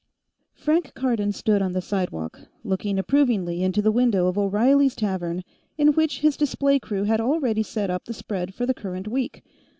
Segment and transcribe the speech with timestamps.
[0.55, 5.43] Frank Cardon stood on the sidewalk, looking approvingly into the window of O'Reilly's Tavern,
[5.77, 9.43] in which his display crew had already set up the spread for the current week.